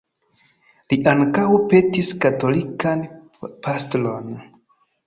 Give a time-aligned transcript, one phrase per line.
[0.93, 1.45] Li ankaŭ
[1.75, 3.07] petis katolikan
[3.47, 4.37] pastron.